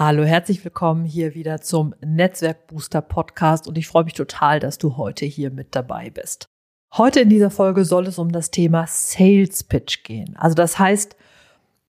[0.00, 4.78] Hallo, herzlich willkommen hier wieder zum Netzwerk Booster Podcast und ich freue mich total, dass
[4.78, 6.46] du heute hier mit dabei bist.
[6.96, 10.36] Heute in dieser Folge soll es um das Thema Sales Pitch gehen.
[10.36, 11.16] Also das heißt,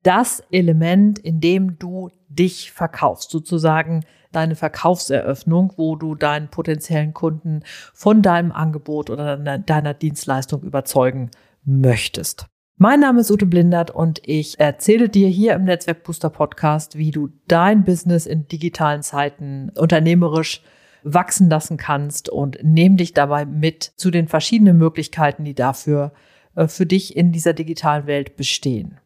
[0.01, 7.61] das Element, in dem du dich verkaufst, sozusagen deine Verkaufseröffnung, wo du deinen potenziellen Kunden
[7.93, 11.29] von deinem Angebot oder deiner Dienstleistung überzeugen
[11.63, 12.47] möchtest.
[12.81, 17.11] Mein Name ist Ute Blindert und ich erzähle dir hier im Netzwerk Booster Podcast, wie
[17.11, 20.61] du dein Business in digitalen Zeiten unternehmerisch
[21.03, 26.13] wachsen lassen kannst und nehme dich dabei mit zu den verschiedenen Möglichkeiten, die dafür
[26.55, 28.97] äh, für dich in dieser digitalen Welt bestehen.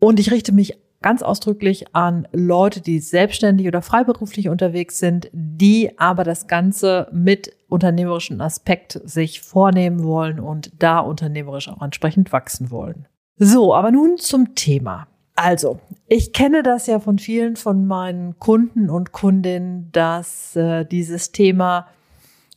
[0.00, 5.98] Und ich richte mich ganz ausdrücklich an Leute, die selbstständig oder freiberuflich unterwegs sind, die
[5.98, 12.70] aber das Ganze mit unternehmerischen Aspekt sich vornehmen wollen und da unternehmerisch auch entsprechend wachsen
[12.70, 13.06] wollen.
[13.36, 15.08] So, aber nun zum Thema.
[15.34, 21.32] Also, ich kenne das ja von vielen von meinen Kunden und Kundinnen, dass äh, dieses
[21.32, 21.88] Thema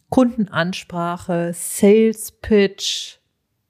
[0.10, 3.18] Kundenansprache, Sales Pitch,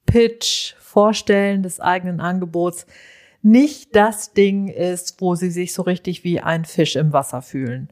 [0.05, 2.85] Pitch, Vorstellen des eigenen Angebots
[3.41, 7.89] nicht das Ding ist, wo sie sich so richtig wie ein Fisch im Wasser fühlen.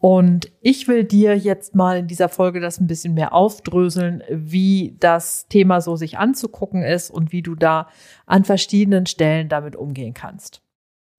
[0.00, 4.96] Und ich will dir jetzt mal in dieser Folge das ein bisschen mehr aufdröseln, wie
[5.00, 7.88] das Thema so sich anzugucken ist und wie du da
[8.24, 10.62] an verschiedenen Stellen damit umgehen kannst.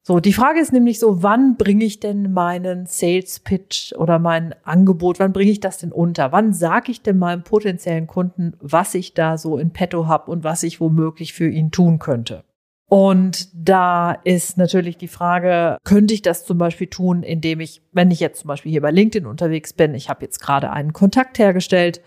[0.02, 4.56] So, die Frage ist nämlich so, wann bringe ich denn meinen Sales Pitch oder mein
[4.64, 6.32] Angebot, wann bringe ich das denn unter?
[6.32, 10.44] Wann sage ich denn meinem potenziellen Kunden, was ich da so in petto habe und
[10.46, 12.44] was ich womöglich für ihn tun könnte?
[12.90, 18.10] Und da ist natürlich die Frage, könnte ich das zum Beispiel tun, indem ich, wenn
[18.10, 21.38] ich jetzt zum Beispiel hier bei LinkedIn unterwegs bin, ich habe jetzt gerade einen Kontakt
[21.38, 22.02] hergestellt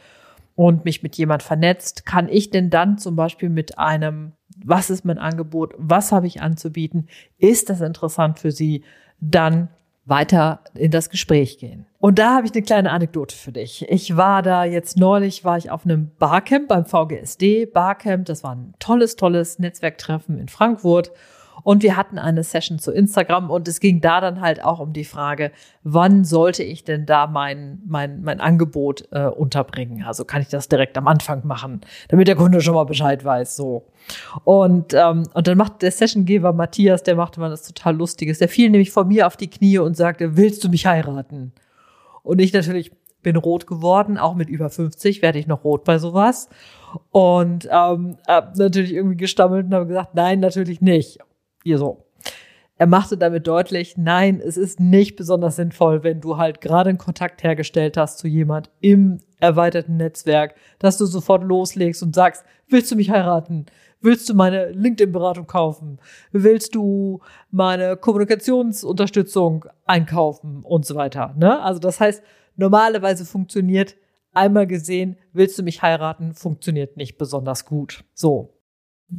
[0.57, 4.33] und mich mit jemand vernetzt, kann ich denn dann zum Beispiel mit einem,
[4.65, 7.07] was ist mein Angebot, was habe ich anzubieten,
[7.39, 8.83] ist das interessant für Sie,
[9.21, 9.69] dann
[10.05, 11.87] weiter in das Gespräch gehen.
[12.03, 13.89] Und da habe ich eine kleine Anekdote für dich.
[13.89, 18.27] Ich war da jetzt neulich, war ich auf einem Barcamp beim VGSD Barcamp.
[18.27, 21.13] Das war ein tolles, tolles Netzwerktreffen in Frankfurt.
[21.63, 24.93] Und wir hatten eine Session zu Instagram und es ging da dann halt auch um
[24.93, 25.53] die Frage,
[25.85, 30.03] wann sollte ich denn da mein, mein, mein Angebot äh, unterbringen?
[30.03, 33.55] Also kann ich das direkt am Anfang machen, damit der Kunde schon mal Bescheid weiß.
[33.55, 33.87] So.
[34.43, 38.41] Und, ähm, und dann macht der Sessiongeber Matthias, der machte mal das total Lustiges.
[38.41, 41.53] Der fiel nämlich vor mir auf die Knie und sagte, willst du mich heiraten?
[42.23, 45.99] Und ich natürlich bin rot geworden, auch mit über 50 werde ich noch rot bei
[45.99, 46.49] sowas.
[47.11, 51.19] Und ähm, habe natürlich irgendwie gestammelt und habe gesagt, nein, natürlich nicht.
[51.65, 52.05] Ihr so.
[52.83, 56.99] Er machte damit deutlich, nein, es ist nicht besonders sinnvoll, wenn du halt gerade einen
[56.99, 62.91] Kontakt hergestellt hast zu jemand im erweiterten Netzwerk, dass du sofort loslegst und sagst, willst
[62.91, 63.67] du mich heiraten?
[64.01, 66.01] Willst du meine LinkedIn-Beratung kaufen?
[66.33, 67.21] Willst du
[67.53, 71.37] meine Kommunikationsunterstützung einkaufen und so weiter?
[71.39, 71.63] Ne?
[71.63, 72.21] Also das heißt,
[72.57, 73.95] normalerweise funktioniert
[74.33, 78.03] einmal gesehen, willst du mich heiraten, funktioniert nicht besonders gut.
[78.13, 78.59] So.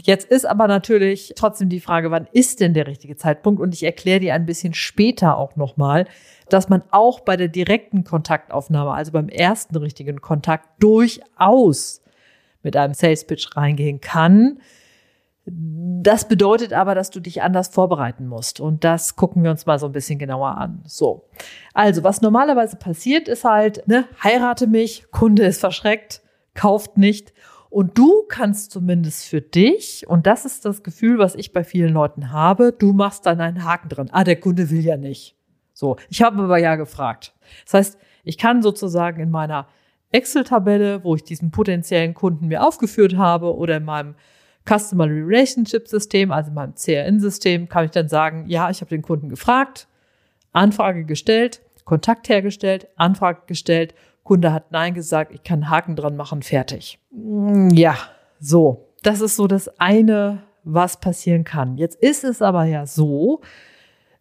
[0.01, 3.61] Jetzt ist aber natürlich trotzdem die Frage, wann ist denn der richtige Zeitpunkt?
[3.61, 6.07] Und ich erkläre dir ein bisschen später auch nochmal,
[6.49, 12.01] dass man auch bei der direkten Kontaktaufnahme, also beim ersten richtigen Kontakt, durchaus
[12.63, 14.59] mit einem Sales Pitch reingehen kann.
[15.45, 18.59] Das bedeutet aber, dass du dich anders vorbereiten musst.
[18.59, 20.81] Und das gucken wir uns mal so ein bisschen genauer an.
[20.85, 21.25] So.
[21.73, 26.21] Also, was normalerweise passiert, ist halt, ne, heirate mich, Kunde ist verschreckt,
[26.55, 27.33] kauft nicht.
[27.73, 31.91] Und du kannst zumindest für dich, und das ist das Gefühl, was ich bei vielen
[31.91, 34.09] Leuten habe, du machst dann einen Haken dran.
[34.11, 35.35] Ah, der Kunde will ja nicht.
[35.73, 37.33] So, ich habe aber ja gefragt.
[37.65, 39.67] Das heißt, ich kann sozusagen in meiner
[40.11, 44.13] Excel-Tabelle, wo ich diesen potenziellen Kunden mir aufgeführt habe, oder in meinem
[44.69, 49.01] Customer Relationship System, also in meinem CRN-System, kann ich dann sagen, ja, ich habe den
[49.01, 49.87] Kunden gefragt,
[50.51, 56.41] Anfrage gestellt, Kontakt hergestellt, Anfrage gestellt, Kunde hat Nein gesagt, ich kann Haken dran machen,
[56.41, 56.99] fertig.
[57.11, 57.97] Mm, ja,
[58.39, 58.89] so.
[59.03, 61.77] Das ist so das eine, was passieren kann.
[61.77, 63.41] Jetzt ist es aber ja so,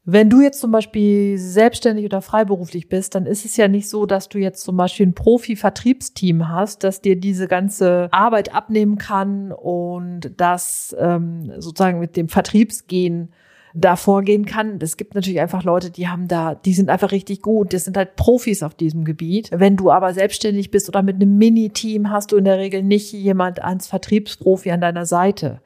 [0.05, 4.05] wenn du jetzt zum Beispiel selbstständig oder freiberuflich bist, dann ist es ja nicht so,
[4.05, 9.53] dass du jetzt zum Beispiel ein Profi-Vertriebsteam hast, das dir diese ganze Arbeit abnehmen kann
[9.53, 13.33] und das ähm, sozusagen mit dem Vertriebsgehen
[13.75, 14.79] da vorgehen kann.
[14.81, 17.73] Es gibt natürlich einfach Leute, die haben da, die sind einfach richtig gut.
[17.73, 19.51] Das sind halt Profis auf diesem Gebiet.
[19.53, 23.13] Wenn du aber selbstständig bist oder mit einem Mini-Team, hast du in der Regel nicht
[23.13, 25.61] jemand als Vertriebsprofi an deiner Seite.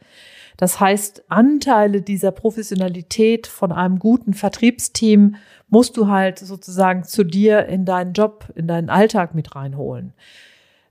[0.56, 5.36] Das heißt, Anteile dieser Professionalität von einem guten Vertriebsteam
[5.68, 10.14] musst du halt sozusagen zu dir in deinen Job, in deinen Alltag mit reinholen.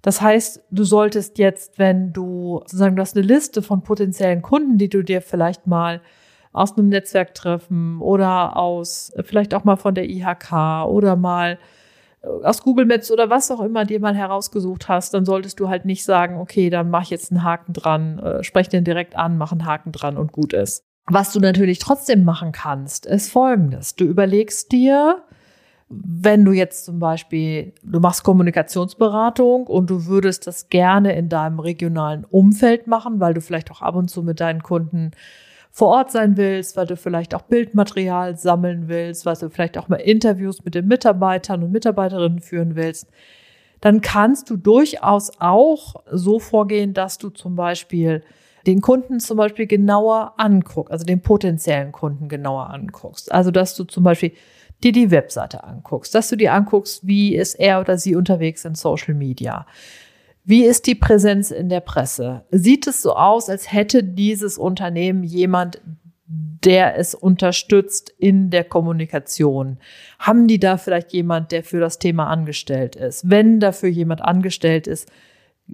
[0.01, 4.77] Das heißt, du solltest jetzt, wenn du sozusagen, du hast eine Liste von potenziellen Kunden,
[4.77, 6.01] die du dir vielleicht mal
[6.55, 11.59] aus einem Netzwerktreffen oder aus, vielleicht auch mal von der IHK oder mal
[12.21, 15.67] äh, aus Google Maps oder was auch immer dir mal herausgesucht hast, dann solltest du
[15.67, 19.15] halt nicht sagen, okay, dann mach ich jetzt einen Haken dran, äh, sprech den direkt
[19.15, 20.85] an, mach einen Haken dran und gut ist.
[21.07, 23.95] Was du natürlich trotzdem machen kannst, ist folgendes.
[23.95, 25.23] Du überlegst dir,
[25.89, 31.59] wenn du jetzt zum Beispiel, du machst Kommunikationsberatung und du würdest das gerne in deinem
[31.59, 35.11] regionalen Umfeld machen, weil du vielleicht auch ab und zu mit deinen Kunden
[35.75, 39.89] vor Ort sein willst, weil du vielleicht auch Bildmaterial sammeln willst, weil du vielleicht auch
[39.89, 43.09] mal Interviews mit den Mitarbeitern und Mitarbeiterinnen führen willst,
[43.81, 48.23] dann kannst du durchaus auch so vorgehen, dass du zum Beispiel
[48.65, 53.29] den Kunden zum Beispiel genauer anguckst, also den potenziellen Kunden genauer anguckst.
[53.33, 54.31] Also, dass du zum Beispiel
[54.81, 58.75] dir die Webseite anguckst, dass du dir anguckst, wie ist er oder sie unterwegs in
[58.75, 59.65] Social Media,
[60.45, 62.45] wie ist die Präsenz in der Presse?
[62.51, 65.81] Sieht es so aus, als hätte dieses Unternehmen jemand,
[66.27, 69.79] der es unterstützt in der Kommunikation?
[70.19, 73.27] Haben die da vielleicht jemand, der für das Thema angestellt ist?
[73.29, 75.11] Wenn dafür jemand angestellt ist,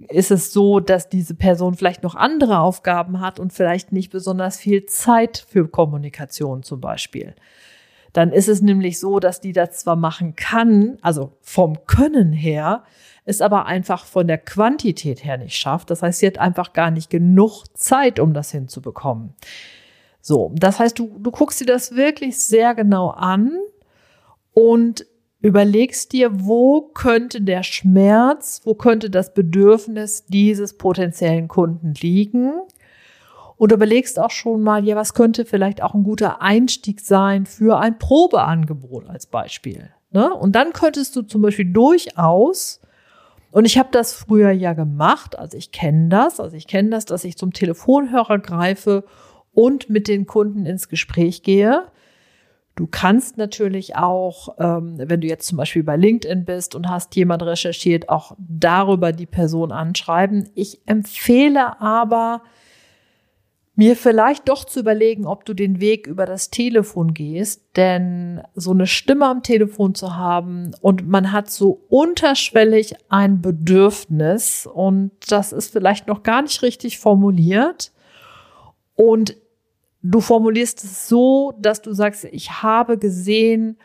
[0.08, 4.56] ist es so, dass diese Person vielleicht noch andere Aufgaben hat und vielleicht nicht besonders
[4.56, 7.34] viel Zeit für Kommunikation zum Beispiel.
[8.12, 12.84] Dann ist es nämlich so, dass die das zwar machen kann, also vom Können her,
[13.24, 15.90] es aber einfach von der Quantität her nicht schafft.
[15.90, 19.34] Das heißt, sie hat einfach gar nicht genug Zeit, um das hinzubekommen.
[20.20, 23.58] So, das heißt, du, du guckst dir das wirklich sehr genau an
[24.52, 25.06] und
[25.40, 32.52] überlegst dir, wo könnte der Schmerz, wo könnte das Bedürfnis dieses potenziellen Kunden liegen.
[33.56, 37.78] Und überlegst auch schon mal, ja, was könnte vielleicht auch ein guter Einstieg sein für
[37.78, 39.90] ein Probeangebot als Beispiel.
[40.10, 40.32] Ne?
[40.34, 42.80] Und dann könntest du zum Beispiel durchaus
[43.52, 47.04] und ich habe das früher ja gemacht, also ich kenne das, also ich kenne das,
[47.04, 49.04] dass ich zum Telefonhörer greife
[49.52, 51.84] und mit den Kunden ins Gespräch gehe.
[52.76, 57.14] Du kannst natürlich auch, ähm, wenn du jetzt zum Beispiel bei LinkedIn bist und hast
[57.14, 60.48] jemand recherchiert, auch darüber die Person anschreiben.
[60.54, 62.42] Ich empfehle aber,
[63.82, 68.70] mir vielleicht doch zu überlegen, ob du den Weg über das Telefon gehst, denn so
[68.70, 75.52] eine Stimme am Telefon zu haben und man hat so unterschwellig ein Bedürfnis und das
[75.52, 77.90] ist vielleicht noch gar nicht richtig formuliert.
[78.94, 79.36] Und
[80.00, 83.78] du formulierst es so, dass du sagst, ich habe gesehen,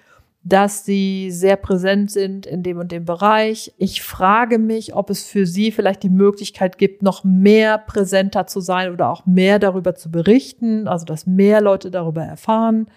[0.47, 3.73] dass sie sehr präsent sind in dem und dem Bereich.
[3.77, 8.61] Ich frage mich, ob es für sie vielleicht die Möglichkeit gibt, noch mehr präsenter zu
[8.61, 12.87] sein oder auch mehr darüber zu berichten, also dass mehr Leute darüber erfahren.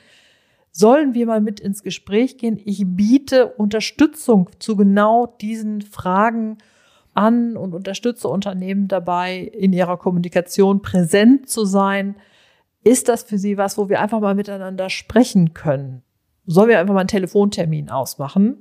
[0.70, 2.60] Sollen wir mal mit ins Gespräch gehen?
[2.64, 6.58] Ich biete Unterstützung zu genau diesen Fragen
[7.14, 12.14] an und unterstütze Unternehmen dabei, in ihrer Kommunikation präsent zu sein.
[12.84, 16.04] Ist das für Sie was, wo wir einfach mal miteinander sprechen können?
[16.50, 18.60] Sollen wir einfach mal einen Telefontermin ausmachen,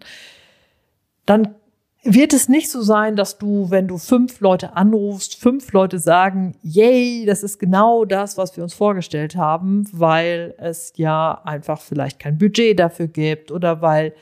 [1.25, 1.55] dann
[2.03, 6.55] wird es nicht so sein, dass du, wenn du fünf Leute anrufst, fünf Leute sagen,
[6.63, 12.19] yay, das ist genau das, was wir uns vorgestellt haben, weil es ja einfach vielleicht
[12.19, 14.13] kein Budget dafür gibt oder weil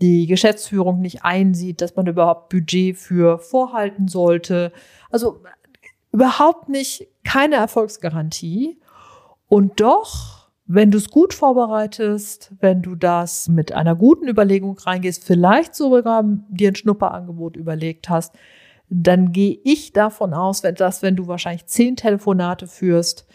[0.00, 4.72] die Geschäftsführung nicht einsieht, dass man überhaupt Budget für vorhalten sollte.
[5.10, 5.40] Also
[6.10, 8.80] überhaupt nicht keine Erfolgsgarantie.
[9.48, 10.33] Und doch
[10.66, 16.24] wenn du es gut vorbereitest, wenn du das mit einer guten Überlegung reingehst, vielleicht sogar
[16.48, 18.34] dir ein Schnupperangebot überlegt hast,
[18.88, 23.26] dann gehe ich davon aus, dass wenn du wahrscheinlich zehn Telefonate führst,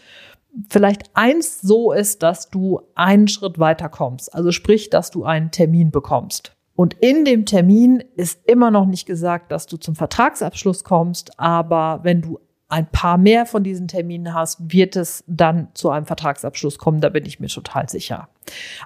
[0.68, 4.34] vielleicht eins so ist, dass du einen Schritt weiter kommst.
[4.34, 6.56] Also sprich, dass du einen Termin bekommst.
[6.74, 12.00] Und in dem Termin ist immer noch nicht gesagt, dass du zum Vertragsabschluss kommst, aber
[12.02, 16.78] wenn du ein paar mehr von diesen Terminen hast, wird es dann zu einem Vertragsabschluss
[16.78, 17.00] kommen.
[17.00, 18.28] Da bin ich mir total sicher.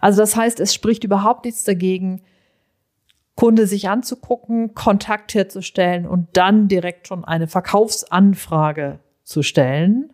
[0.01, 2.23] Also das heißt, es spricht überhaupt nichts dagegen,
[3.37, 10.14] Kunde sich anzugucken, Kontakt herzustellen und dann direkt schon eine Verkaufsanfrage zu stellen.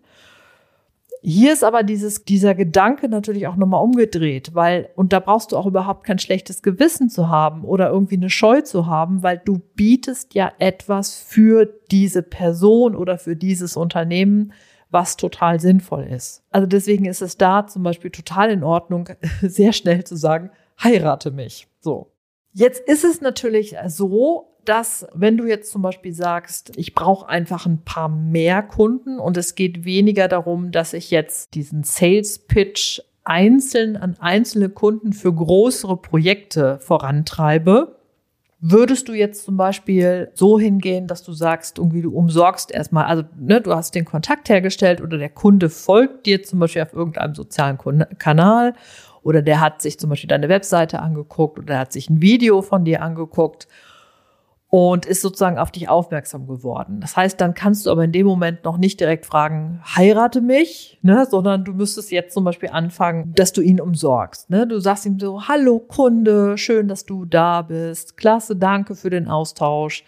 [1.23, 5.57] Hier ist aber dieses, dieser Gedanke natürlich auch nochmal umgedreht, weil, und da brauchst du
[5.57, 9.61] auch überhaupt kein schlechtes Gewissen zu haben oder irgendwie eine Scheu zu haben, weil du
[9.75, 14.53] bietest ja etwas für diese Person oder für dieses Unternehmen,
[14.91, 16.43] was total sinnvoll ist.
[16.51, 19.09] Also deswegen ist es da zum Beispiel total in Ordnung,
[19.43, 20.51] sehr schnell zu sagen,
[20.83, 21.69] heirate mich.
[21.81, 22.13] So.
[22.53, 27.67] Jetzt ist es natürlich so, dass wenn du jetzt zum Beispiel sagst, ich brauche einfach
[27.67, 33.01] ein paar mehr Kunden und es geht weniger darum, dass ich jetzt diesen Sales Pitch
[33.25, 38.01] einzeln an einzelne Kunden für größere Projekte vorantreibe,
[38.63, 43.23] Würdest du jetzt zum Beispiel so hingehen, dass du sagst, irgendwie du umsorgst erstmal, also
[43.39, 47.35] ne, du hast den Kontakt hergestellt oder der Kunde folgt dir zum Beispiel auf irgendeinem
[47.35, 47.79] sozialen
[48.19, 48.75] Kanal
[49.23, 52.61] oder der hat sich zum Beispiel deine Webseite angeguckt oder der hat sich ein Video
[52.61, 53.67] von dir angeguckt
[54.71, 57.01] und ist sozusagen auf dich aufmerksam geworden.
[57.01, 60.99] Das heißt, dann kannst du aber in dem Moment noch nicht direkt fragen, heirate mich,
[61.03, 64.49] ne, sondern du müsstest jetzt zum Beispiel anfangen, dass du ihn umsorgst.
[64.49, 64.69] Ne?
[64.69, 69.27] Du sagst ihm so, hallo Kunde, schön, dass du da bist, klasse, danke für den
[69.27, 70.05] Austausch.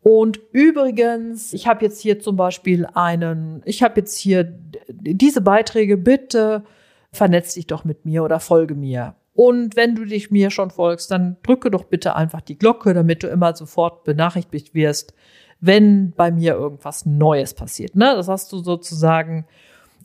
[0.00, 4.44] Und übrigens, ich habe jetzt hier zum Beispiel einen, ich habe jetzt hier
[4.88, 6.64] diese Beiträge, bitte
[7.12, 9.16] vernetz dich doch mit mir oder folge mir.
[9.38, 13.22] Und wenn du dich mir schon folgst, dann drücke doch bitte einfach die Glocke, damit
[13.22, 15.14] du immer sofort benachrichtigt wirst,
[15.60, 17.94] wenn bei mir irgendwas Neues passiert.
[17.94, 18.14] Ne?
[18.16, 19.46] Das hast du sozusagen,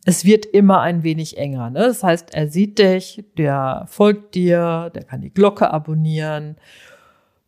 [0.06, 1.72] es wird immer ein wenig enger.
[1.72, 1.80] Ne?
[1.80, 6.58] Das heißt, er sieht dich, der folgt dir, der kann die Glocke abonnieren.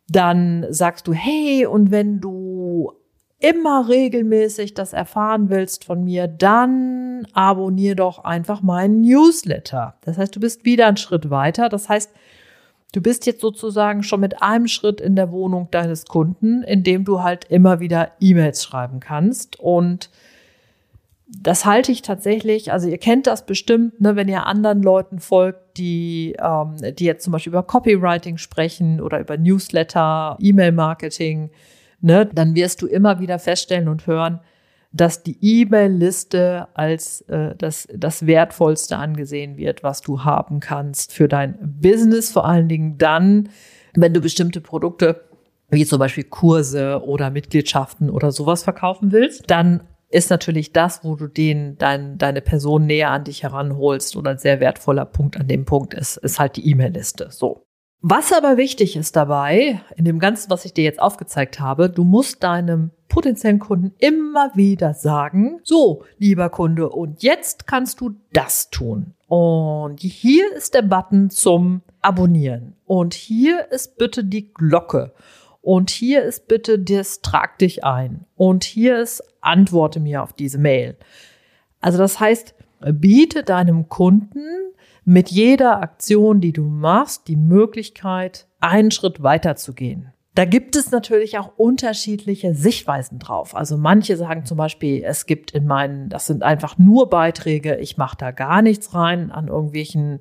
[0.08, 2.94] Dann sagst du, hey, und wenn du
[3.38, 9.94] immer regelmäßig das erfahren willst von mir, dann abonnier doch einfach meinen Newsletter.
[10.02, 11.68] Das heißt, du bist wieder einen Schritt weiter.
[11.68, 12.10] Das heißt,
[12.92, 17.22] du bist jetzt sozusagen schon mit einem Schritt in der Wohnung deines Kunden, indem du
[17.22, 19.60] halt immer wieder E-Mails schreiben kannst.
[19.60, 20.08] Und
[21.28, 25.76] das halte ich tatsächlich, also ihr kennt das bestimmt, ne, wenn ihr anderen Leuten folgt,
[25.76, 31.50] die, ähm, die jetzt zum Beispiel über Copywriting sprechen oder über Newsletter, E-Mail-Marketing
[32.00, 34.40] ne, dann wirst du immer wieder feststellen und hören,
[34.92, 41.28] dass die E-Mail-Liste als äh, das, das Wertvollste angesehen wird, was du haben kannst für
[41.28, 43.50] dein Business, vor allen Dingen dann,
[43.94, 45.22] wenn du bestimmte Produkte
[45.68, 51.16] wie zum Beispiel Kurse oder Mitgliedschaften oder sowas verkaufen willst, dann ist natürlich das, wo
[51.16, 55.48] du den, dein, deine Person näher an dich heranholst oder ein sehr wertvoller Punkt an
[55.48, 57.28] dem Punkt ist, ist halt die E-Mail-Liste.
[57.30, 57.65] So.
[58.02, 62.04] Was aber wichtig ist dabei, in dem Ganzen, was ich dir jetzt aufgezeigt habe, du
[62.04, 68.70] musst deinem potenziellen Kunden immer wieder sagen, so, lieber Kunde, und jetzt kannst du das
[68.70, 69.14] tun.
[69.28, 72.76] Und hier ist der Button zum Abonnieren.
[72.84, 75.12] Und hier ist bitte die Glocke.
[75.60, 78.26] Und hier ist bitte das Trag dich ein.
[78.36, 80.96] Und hier ist Antworte mir auf diese Mail.
[81.80, 82.54] Also das heißt,
[82.92, 84.44] biete deinem Kunden
[85.06, 90.12] mit jeder Aktion, die du machst, die Möglichkeit, einen Schritt weiter zu gehen.
[90.34, 93.54] Da gibt es natürlich auch unterschiedliche Sichtweisen drauf.
[93.54, 97.96] Also manche sagen zum Beispiel, es gibt in meinen, das sind einfach nur Beiträge, ich
[97.96, 100.20] mache da gar nichts rein an irgendwelchen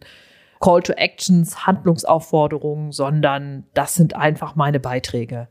[0.61, 5.47] Call to Actions, Handlungsaufforderungen, sondern das sind einfach meine Beiträge.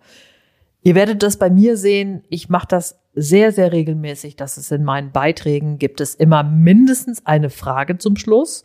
[0.82, 4.84] Ihr werdet das bei mir sehen, ich mache das sehr, sehr regelmäßig, dass es in
[4.84, 8.62] meinen Beiträgen gibt es immer mindestens eine Frage zum Schluss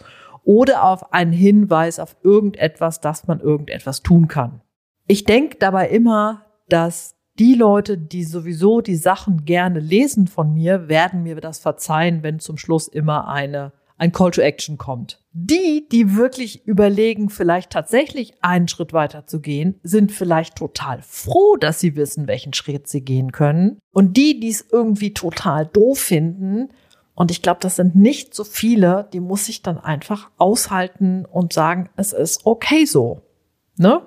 [0.50, 4.62] oder auf einen Hinweis auf irgendetwas, dass man irgendetwas tun kann.
[5.06, 10.90] Ich denke dabei immer, dass die Leute, die sowieso die Sachen gerne lesen von mir,
[10.90, 15.22] werden mir das verzeihen, wenn zum Schluss immer eine ein Call to Action kommt.
[15.34, 21.58] Die, die wirklich überlegen, vielleicht tatsächlich einen Schritt weiter zu gehen, sind vielleicht total froh,
[21.58, 23.78] dass sie wissen, welchen Schritt sie gehen können.
[23.92, 26.70] Und die, die es irgendwie total doof finden,
[27.20, 31.52] und ich glaube, das sind nicht so viele, die muss ich dann einfach aushalten und
[31.52, 33.24] sagen, es ist okay so.
[33.76, 34.02] Ne?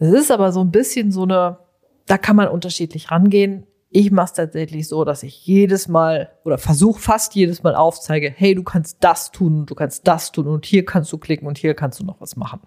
[0.00, 1.58] Das ist aber so ein bisschen so eine,
[2.06, 3.68] da kann man unterschiedlich rangehen.
[3.90, 8.34] Ich mache es tatsächlich so, dass ich jedes Mal oder versuche fast jedes Mal aufzeige,
[8.36, 11.56] hey, du kannst das tun, du kannst das tun und hier kannst du klicken und
[11.56, 12.62] hier kannst du noch was machen.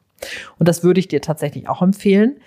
[0.59, 2.39] Und das würde ich dir tatsächlich auch empfehlen.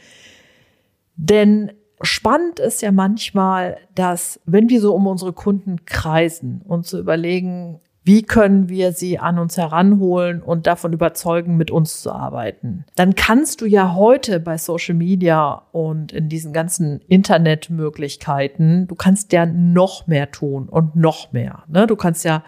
[1.16, 1.70] Denn
[2.02, 7.80] spannend ist ja manchmal, dass wenn wir so um unsere Kunden kreisen und zu überlegen,
[8.06, 12.84] wie können wir sie an uns heranholen und davon überzeugen, mit uns zu arbeiten?
[12.96, 19.32] Dann kannst du ja heute bei Social Media und in diesen ganzen Internetmöglichkeiten, du kannst
[19.32, 21.64] ja noch mehr tun und noch mehr.
[21.66, 21.86] Ne?
[21.86, 22.44] Du kannst ja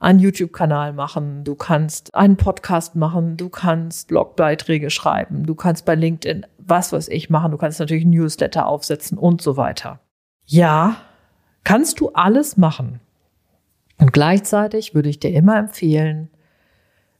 [0.00, 5.94] einen YouTube-Kanal machen, du kannst einen Podcast machen, du kannst Blogbeiträge schreiben, du kannst bei
[5.94, 10.00] LinkedIn was weiß ich machen, du kannst natürlich Newsletter aufsetzen und so weiter.
[10.46, 10.96] Ja,
[11.64, 13.00] kannst du alles machen.
[13.98, 16.30] Und gleichzeitig würde ich dir immer empfehlen,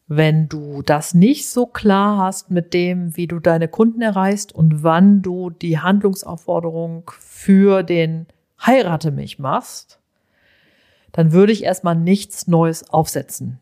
[0.07, 4.83] wenn du das nicht so klar hast mit dem, wie du deine Kunden erreichst und
[4.83, 8.27] wann du die Handlungsaufforderung für den
[8.65, 10.00] Heirate mich machst,
[11.13, 13.59] dann würde ich erstmal nichts Neues aufsetzen,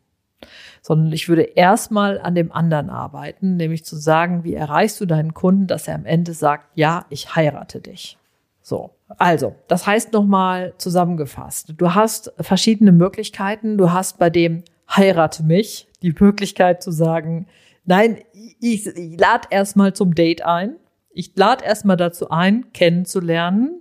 [0.82, 5.34] sondern ich würde erstmal an dem anderen arbeiten, nämlich zu sagen, wie erreichst du deinen
[5.34, 8.18] Kunden, dass er am Ende sagt, ja, ich heirate dich.
[8.62, 8.90] So.
[9.16, 11.72] Also, das heißt nochmal zusammengefasst.
[11.78, 13.78] Du hast verschiedene Möglichkeiten.
[13.78, 14.62] Du hast bei dem
[14.94, 17.46] heirate mich die Möglichkeit zu sagen,
[17.86, 18.18] nein,
[18.60, 20.76] ich, ich lade erstmal zum Date ein.
[21.10, 23.80] Ich lade erstmal dazu ein, kennenzulernen.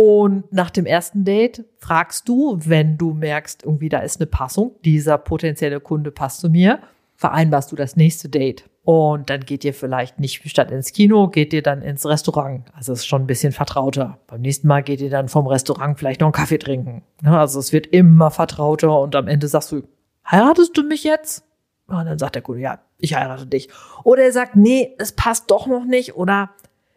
[0.00, 4.76] Und nach dem ersten Date fragst du, wenn du merkst, irgendwie da ist eine Passung,
[4.84, 6.78] dieser potenzielle Kunde passt zu mir,
[7.16, 8.70] vereinbarst du das nächste Date.
[8.84, 12.62] Und dann geht ihr vielleicht nicht statt ins Kino, geht ihr dann ins Restaurant.
[12.74, 14.20] Also es ist schon ein bisschen vertrauter.
[14.28, 17.02] Beim nächsten Mal geht ihr dann vom Restaurant vielleicht noch einen Kaffee trinken.
[17.24, 19.82] Also es wird immer vertrauter und am Ende sagst du,
[20.30, 21.42] heiratest du mich jetzt?
[21.88, 23.68] Und dann sagt der Kunde, ja, ich heirate dich.
[24.04, 26.14] Oder er sagt, nee, es passt doch noch nicht.
[26.14, 26.50] Oder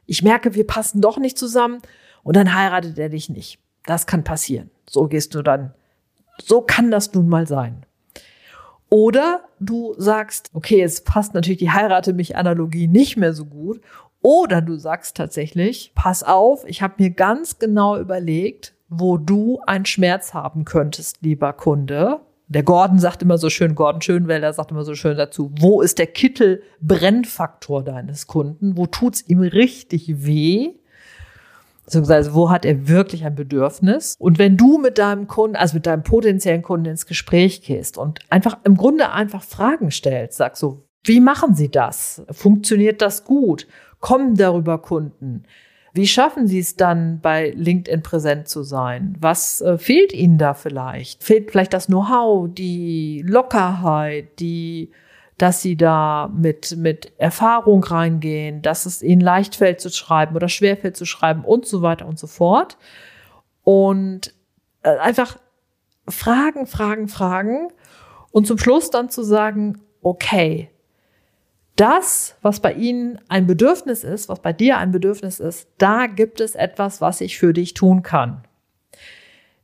[0.05, 1.81] ich merke, wir passen doch nicht zusammen.
[2.23, 3.59] Und dann heiratet er dich nicht.
[3.85, 4.69] Das kann passieren.
[4.89, 5.73] So gehst du dann.
[6.41, 7.85] So kann das nun mal sein.
[8.89, 13.81] Oder du sagst, okay, es passt natürlich die heirate mich Analogie nicht mehr so gut.
[14.21, 19.85] Oder du sagst tatsächlich, pass auf, ich habe mir ganz genau überlegt, wo du einen
[19.85, 22.19] Schmerz haben könntest, lieber Kunde.
[22.49, 25.97] Der Gordon sagt immer so schön, Gordon Schönwelder sagt immer so schön dazu, wo ist
[25.97, 28.75] der Kittel-Brennfaktor deines Kunden?
[28.75, 30.73] Wo tut's ihm richtig weh?
[31.85, 34.15] Beziehungsweise, wo hat er wirklich ein Bedürfnis?
[34.19, 38.19] Und wenn du mit deinem Kunden, also mit deinem potenziellen Kunden ins Gespräch gehst und
[38.29, 42.23] einfach im Grunde einfach Fragen stellst, sagst so, wie machen Sie das?
[42.29, 43.67] Funktioniert das gut?
[43.99, 45.43] Kommen darüber Kunden?
[45.93, 49.17] Wie schaffen Sie es dann, bei LinkedIn präsent zu sein?
[49.19, 51.23] Was äh, fehlt Ihnen da vielleicht?
[51.23, 54.91] Fehlt vielleicht das Know-how, die Lockerheit, die,
[55.41, 60.49] dass Sie da mit, mit Erfahrung reingehen, dass es Ihnen leicht fällt zu schreiben oder
[60.49, 62.77] schwer fällt zu schreiben und so weiter und so fort.
[63.63, 64.35] Und
[64.83, 65.39] äh, einfach
[66.07, 67.69] Fragen, Fragen, Fragen
[68.29, 70.69] und zum Schluss dann zu sagen, okay,
[71.75, 76.39] das, was bei Ihnen ein Bedürfnis ist, was bei dir ein Bedürfnis ist, da gibt
[76.39, 78.43] es etwas, was ich für dich tun kann.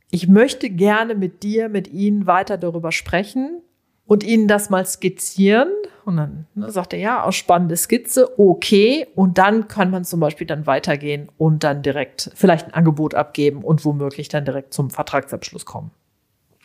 [0.09, 3.61] Ich möchte gerne mit dir, mit Ihnen weiter darüber sprechen
[4.07, 5.69] und Ihnen das mal skizzieren.
[6.05, 9.07] Und dann ne, sagt er, ja, aus spannende Skizze, okay.
[9.13, 13.63] Und dann kann man zum Beispiel dann weitergehen und dann direkt vielleicht ein Angebot abgeben
[13.63, 15.91] und womöglich dann direkt zum Vertragsabschluss kommen.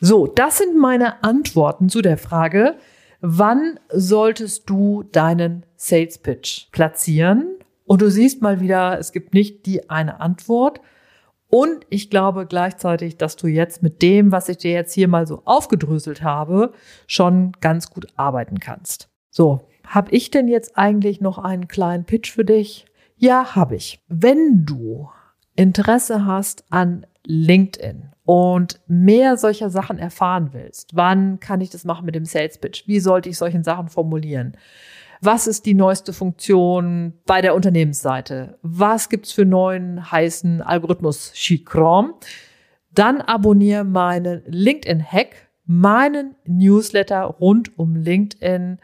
[0.01, 2.77] So, das sind meine Antworten zu der Frage,
[3.25, 7.55] Wann solltest du deinen Sales Pitch platzieren?
[7.85, 10.81] Und du siehst mal wieder, es gibt nicht die eine Antwort.
[11.55, 15.27] Und ich glaube gleichzeitig, dass du jetzt mit dem, was ich dir jetzt hier mal
[15.27, 16.73] so aufgedröselt habe,
[17.07, 19.11] schon ganz gut arbeiten kannst.
[19.31, 22.87] So, habe ich denn jetzt eigentlich noch einen kleinen Pitch für dich?
[23.19, 24.01] Ja, habe ich.
[24.09, 25.11] Wenn du
[25.55, 32.07] Interesse hast an LinkedIn und mehr solcher Sachen erfahren willst, wann kann ich das machen
[32.07, 32.89] mit dem Sales Pitch?
[32.89, 34.57] Wie sollte ich solchen Sachen formulieren?
[35.25, 38.59] Was ist die neueste Funktion bei der Unternehmensseite?
[38.63, 42.15] Was gibt's für neuen heißen Algorithmus Sheet Chrome?
[42.91, 48.79] Dann abonniere meinen LinkedIn Hack, meinen Newsletter rund um LinkedIn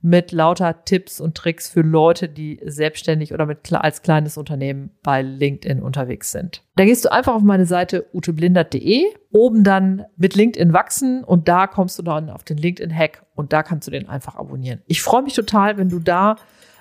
[0.00, 5.22] mit lauter Tipps und Tricks für Leute, die selbstständig oder mit, als kleines Unternehmen bei
[5.22, 6.62] LinkedIn unterwegs sind.
[6.76, 11.66] Da gehst du einfach auf meine Seite uteblindert.de, oben dann mit LinkedIn wachsen und da
[11.66, 14.82] kommst du dann auf den LinkedIn-Hack und da kannst du den einfach abonnieren.
[14.86, 16.36] Ich freue mich total, wenn du da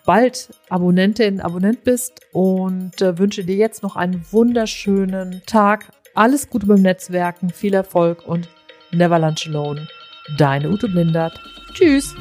[0.05, 5.91] bald Abonnentin, Abonnent bist und äh, wünsche dir jetzt noch einen wunderschönen Tag.
[6.13, 8.47] Alles Gute beim Netzwerken, viel Erfolg und
[8.91, 9.87] never lunch alone.
[10.37, 11.39] Deine Ute Blindert.
[11.73, 12.15] Tschüss.